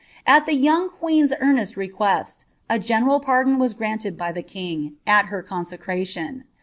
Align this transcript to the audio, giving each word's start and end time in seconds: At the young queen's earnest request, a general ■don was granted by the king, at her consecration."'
At 0.25 0.47
the 0.47 0.55
young 0.55 0.89
queen's 0.89 1.31
earnest 1.41 1.77
request, 1.77 2.43
a 2.67 2.79
general 2.79 3.21
■don 3.21 3.59
was 3.59 3.75
granted 3.75 4.17
by 4.17 4.31
the 4.31 4.41
king, 4.41 4.95
at 5.05 5.27
her 5.27 5.43
consecration."' 5.43 6.45